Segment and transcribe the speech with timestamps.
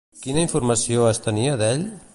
[0.21, 1.87] Quina informació es tenia d'ell?